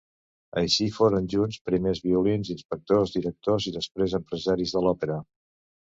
[0.59, 5.21] Així foren junts primers violins, inspectors, directors i després empresaris de l'Òpera.